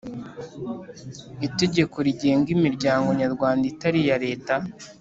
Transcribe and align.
Itegeko 1.47 1.97
rigenga 2.07 2.47
imiryango 2.57 3.07
Nyarwanda 3.19 3.63
itari 3.71 3.97
iya 4.03 4.17
Leta. 4.25 4.53